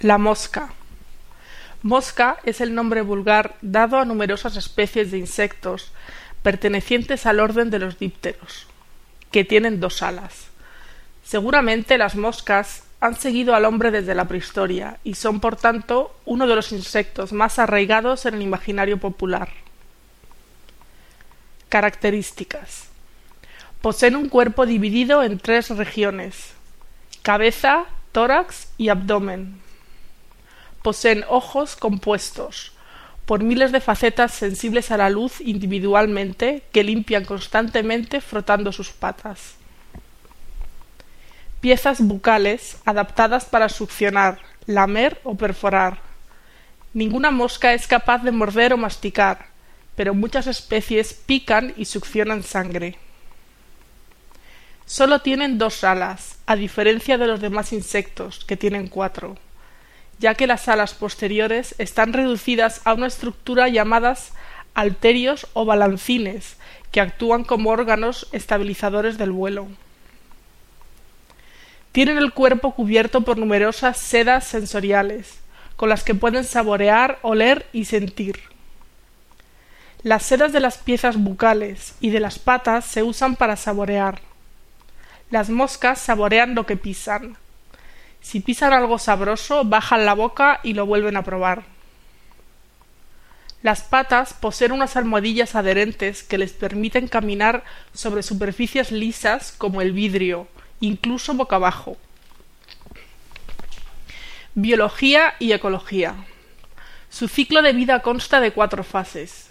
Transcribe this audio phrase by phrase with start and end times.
[0.00, 0.70] La mosca.
[1.82, 5.92] Mosca es el nombre vulgar dado a numerosas especies de insectos
[6.42, 8.66] pertenecientes al orden de los dípteros,
[9.30, 10.46] que tienen dos alas.
[11.22, 16.46] Seguramente las moscas han seguido al hombre desde la prehistoria y son, por tanto, uno
[16.46, 19.50] de los insectos más arraigados en el imaginario popular.
[21.68, 22.88] Características.
[23.82, 26.54] Poseen un cuerpo dividido en tres regiones
[27.22, 29.60] cabeza, tórax y abdomen
[30.82, 32.72] poseen ojos compuestos
[33.26, 39.54] por miles de facetas sensibles a la luz individualmente que limpian constantemente frotando sus patas.
[41.60, 45.98] Piezas bucales adaptadas para succionar, lamer o perforar.
[46.92, 49.46] Ninguna mosca es capaz de morder o masticar,
[49.94, 52.98] pero muchas especies pican y succionan sangre.
[54.86, 59.36] Solo tienen dos alas, a diferencia de los demás insectos, que tienen cuatro
[60.20, 64.32] ya que las alas posteriores están reducidas a una estructura llamadas
[64.74, 66.56] alterios o balancines,
[66.92, 69.66] que actúan como órganos estabilizadores del vuelo.
[71.92, 75.40] Tienen el cuerpo cubierto por numerosas sedas sensoriales,
[75.76, 78.40] con las que pueden saborear, oler y sentir.
[80.02, 84.20] Las sedas de las piezas bucales y de las patas se usan para saborear.
[85.30, 87.36] Las moscas saborean lo que pisan,
[88.20, 91.64] si pisan algo sabroso, bajan la boca y lo vuelven a probar.
[93.62, 99.92] Las patas poseen unas almohadillas adherentes que les permiten caminar sobre superficies lisas como el
[99.92, 100.48] vidrio,
[100.80, 101.98] incluso boca abajo.
[104.54, 106.14] Biología y ecología.
[107.10, 109.50] Su ciclo de vida consta de cuatro fases.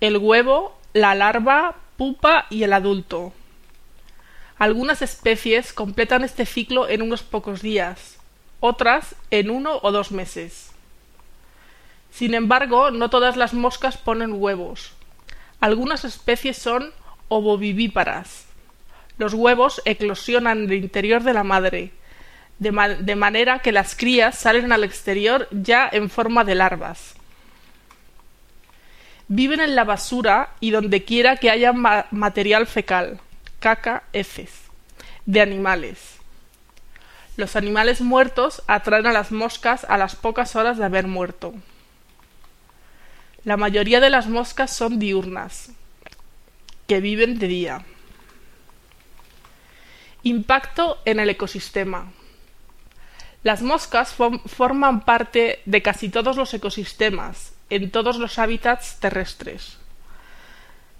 [0.00, 3.32] El huevo, la larva, pupa y el adulto.
[4.58, 8.18] Algunas especies completan este ciclo en unos pocos días,
[8.58, 10.72] otras en uno o dos meses.
[12.10, 14.94] Sin embargo, no todas las moscas ponen huevos.
[15.60, 16.92] Algunas especies son
[17.28, 18.46] ovovivíparas.
[19.16, 21.92] Los huevos eclosionan en el interior de la madre,
[22.58, 22.72] de,
[23.14, 27.14] manera que las crías salen al exterior ya en forma de larvas.
[29.28, 33.20] Viven en la basura y donde quiera que haya material fecal
[33.60, 34.50] caca, heces,
[35.26, 36.18] de animales.
[37.36, 41.54] Los animales muertos atraen a las moscas a las pocas horas de haber muerto.
[43.44, 45.70] La mayoría de las moscas son diurnas,
[46.86, 47.84] que viven de día.
[50.24, 52.12] Impacto en el ecosistema.
[53.44, 54.14] Las moscas
[54.46, 59.78] forman parte de casi todos los ecosistemas, en todos los hábitats terrestres.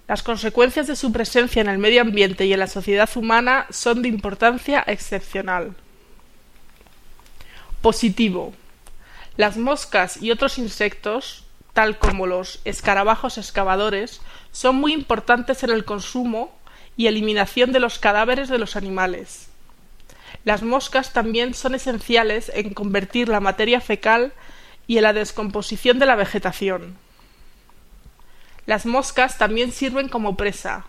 [0.08, 4.00] Las consecuencias de su presencia en el medio ambiente y en la sociedad humana son
[4.00, 5.74] de importancia excepcional.
[7.82, 8.54] Positivo.
[9.36, 15.84] Las moscas y otros insectos, tal como los escarabajos excavadores, son muy importantes en el
[15.84, 16.56] consumo
[16.96, 19.50] y eliminación de los cadáveres de los animales.
[20.42, 24.32] Las moscas también son esenciales en convertir la materia fecal
[24.86, 26.96] y en la descomposición de la vegetación.
[28.68, 30.84] Las moscas también sirven como presa,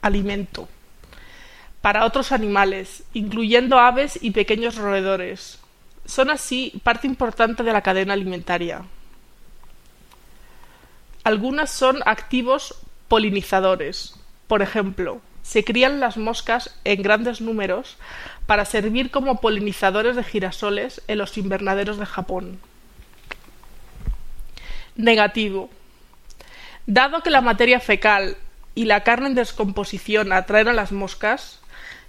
[0.00, 0.66] alimento,
[1.82, 5.58] para otros animales, incluyendo aves y pequeños roedores.
[6.06, 8.86] Son así parte importante de la cadena alimentaria.
[11.22, 12.76] Algunas son activos
[13.08, 14.14] polinizadores.
[14.46, 17.98] Por ejemplo, se crían las moscas en grandes números
[18.46, 22.58] para servir como polinizadores de girasoles en los invernaderos de Japón.
[24.96, 25.68] Negativo.
[26.86, 28.36] Dado que la materia fecal
[28.74, 31.60] y la carne en descomposición atraen a las moscas,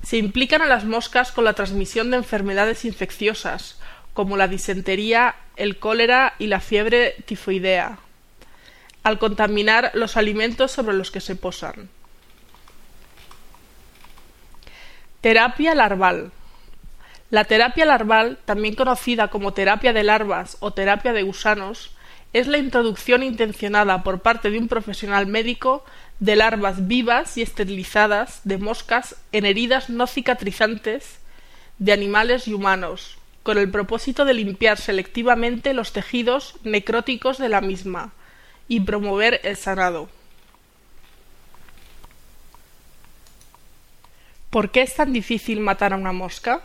[0.01, 3.79] se implican a las moscas con la transmisión de enfermedades infecciosas,
[4.13, 7.99] como la disentería, el cólera y la fiebre tifoidea,
[9.03, 11.89] al contaminar los alimentos sobre los que se posan.
[15.21, 16.31] Terapia larval.
[17.29, 21.92] La terapia larval, también conocida como terapia de larvas o terapia de gusanos,
[22.33, 25.85] es la introducción intencionada por parte de un profesional médico
[26.19, 31.19] de larvas vivas y esterilizadas de moscas en heridas no cicatrizantes
[31.77, 37.61] de animales y humanos, con el propósito de limpiar selectivamente los tejidos necróticos de la
[37.61, 38.13] misma
[38.67, 40.09] y promover el sanado.
[44.49, 46.61] ¿Por qué es tan difícil matar a una mosca?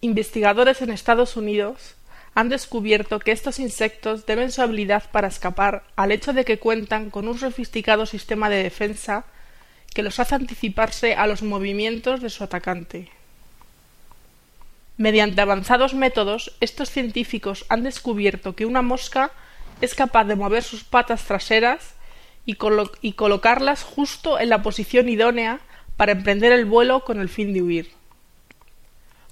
[0.00, 1.94] Investigadores en Estados Unidos
[2.34, 7.10] han descubierto que estos insectos deben su habilidad para escapar al hecho de que cuentan
[7.10, 9.24] con un sofisticado sistema de defensa
[9.94, 13.10] que los hace anticiparse a los movimientos de su atacante.
[14.96, 19.32] Mediante avanzados métodos, estos científicos han descubierto que una mosca
[19.80, 21.94] es capaz de mover sus patas traseras
[22.46, 22.56] y,
[23.00, 25.60] y, colocarlas justo en la posición idónea
[25.96, 27.99] para emprender el vuelo con el fin de huir.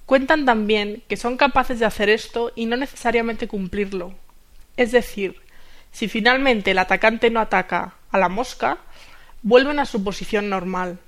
[0.08, 4.14] Cuentan también que son capaces de hacer esto y no necesariamente cumplirlo.
[4.78, 5.42] Es decir,
[5.92, 8.78] si finalmente el atacante no ataca a la mosca,
[9.42, 10.98] vuelven a su posición normal.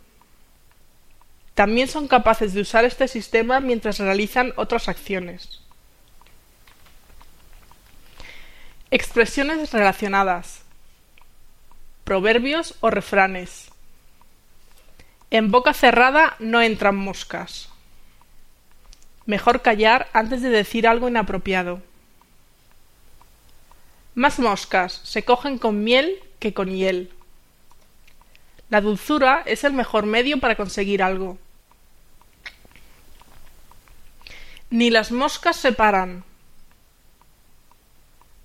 [1.54, 5.62] También son capaces de usar este sistema mientras realizan otras acciones.
[8.90, 10.60] Expresiones relacionadas.
[12.04, 13.70] Proverbios o refranes.
[15.30, 17.70] En boca cerrada no entran moscas.
[19.26, 21.82] Mejor callar antes de decir algo inapropiado.
[24.14, 27.12] Más moscas se cogen con miel que con hiel.
[28.68, 31.38] La dulzura es el mejor medio para conseguir algo.
[34.70, 36.24] Ni las moscas se paran.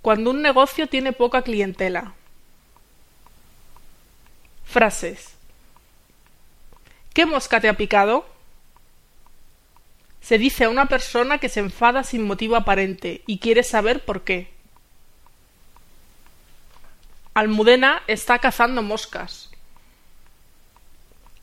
[0.02, 2.14] Cuando un negocio tiene poca clientela.
[4.66, 5.36] Frases.
[7.14, 8.26] ¿Qué mosca te ha picado?
[10.26, 14.24] Se dice a una persona que se enfada sin motivo aparente y quiere saber por
[14.24, 14.52] qué.
[17.36, 19.52] Almudena está cazando moscas.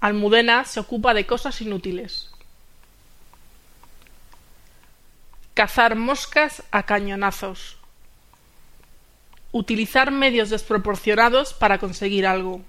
[0.01, 2.33] Almudena se ocupa de cosas inútiles.
[5.55, 7.79] Cazar moscas a cañonazos.
[9.53, 12.63] Utilizar medios desproporcionados para conseguir algo.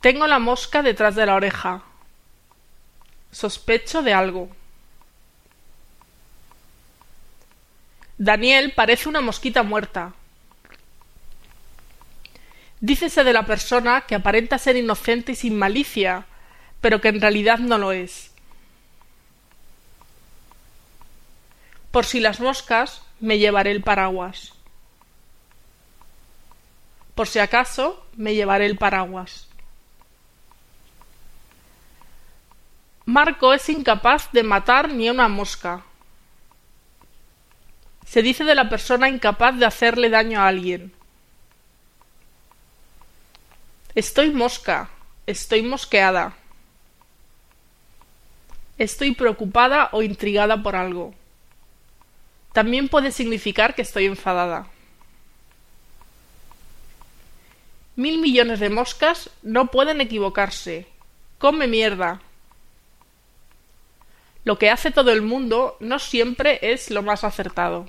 [0.00, 1.89] Tengo la mosca detrás de la oreja.
[3.30, 4.48] Sospecho de algo.
[8.18, 10.12] Daniel parece una mosquita muerta.
[12.80, 16.26] Dícese de la persona que aparenta ser inocente y sin malicia,
[16.80, 18.30] pero que en realidad no lo es.
[21.90, 24.54] Por si las moscas, me llevaré el paraguas.
[27.14, 29.49] Por si acaso, me llevaré el paraguas.
[33.10, 35.82] Marco es incapaz de matar ni una mosca.
[38.06, 40.92] Se dice de la persona incapaz de hacerle daño a alguien.
[43.96, 44.90] Estoy mosca,
[45.26, 46.36] estoy mosqueada.
[48.78, 51.12] Estoy preocupada o intrigada por algo.
[52.52, 54.68] También puede significar que estoy enfadada.
[57.96, 60.86] Mil millones de moscas no pueden equivocarse.
[61.38, 62.20] Come mierda.
[64.44, 67.86] Lo que hace todo el mundo no siempre es lo más acertado.